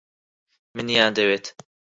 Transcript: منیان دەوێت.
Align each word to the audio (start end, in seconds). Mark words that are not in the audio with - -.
منیان 0.75 1.11
دەوێت. 1.17 1.45